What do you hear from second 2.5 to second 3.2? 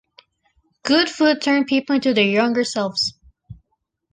selves.